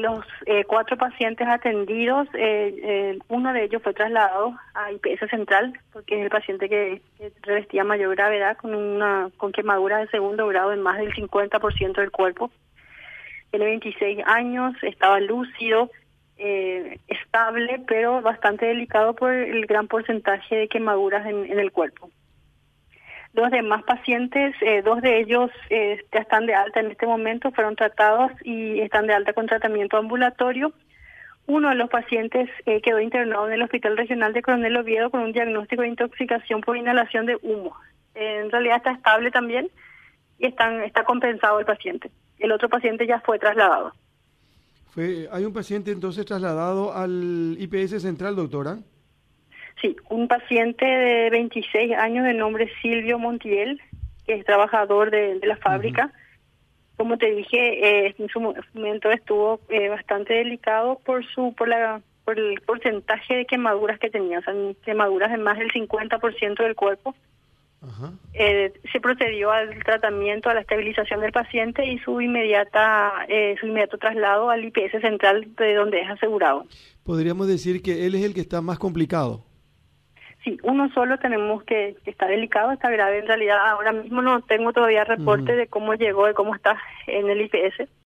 [0.00, 5.78] los eh, cuatro pacientes atendidos, eh, eh, uno de ellos fue trasladado a IPS Central,
[5.92, 7.02] porque es el paciente que,
[7.42, 12.10] revestía mayor gravedad con una con quemadura de segundo grado en más del 50% del
[12.10, 12.50] cuerpo.
[13.50, 15.90] Tiene 26 años, estaba lúcido,
[16.36, 22.10] estable, pero bastante delicado por el gran porcentaje de quemaduras en, en el cuerpo.
[23.32, 27.52] Los demás pacientes, eh, dos de ellos eh, ya están de alta en este momento,
[27.52, 30.72] fueron tratados y están de alta con tratamiento ambulatorio.
[31.46, 35.20] Uno de los pacientes eh, quedó internado en el Hospital Regional de Coronel Oviedo con
[35.20, 37.76] un diagnóstico de intoxicación por inhalación de humo.
[38.14, 39.70] en realidad está estable también
[40.38, 42.10] y están, está compensado el paciente.
[42.38, 43.92] El otro paciente ya fue trasladado.
[44.96, 48.78] ¿Hay un paciente entonces trasladado al IPS Central, doctora?
[49.80, 53.80] Sí, un paciente de 26 años de nombre Silvio Montiel,
[54.26, 56.12] que es trabajador de, la fábrica.
[56.96, 62.02] Como te dije, eh, en su momento estuvo eh, bastante delicado por su por la
[62.26, 66.74] por el porcentaje de quemaduras que tenía, o sea, quemaduras de más del 50% del
[66.74, 67.14] cuerpo.
[68.34, 73.26] Eh, se procedió al tratamiento, a la estabilización del paciente y su inmediata
[73.58, 76.66] su inmediato traslado al IPS central de donde es asegurado.
[77.02, 79.49] Podríamos decir que él es el que está más complicado.
[80.42, 83.18] Sí, uno solo tenemos que, que está delicado, está grave.
[83.18, 87.28] En realidad ahora mismo no tengo todavía reporte de cómo llegó, de cómo está en
[87.28, 87.90] el IPS.